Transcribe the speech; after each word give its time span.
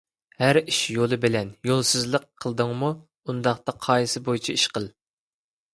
ھەر 0.43 0.57
ئىش 0.61 0.77
يولى 0.93 1.19
بىلەن. 1.25 1.51
يولسىزلىق 1.71 2.25
قىلدىڭمۇ، 2.45 2.91
ئۇنداقتا 3.27 3.79
قائىدىسى 3.87 4.25
بويىچە 4.31 4.61
ئىش 4.61 4.67
قىل. 4.79 4.91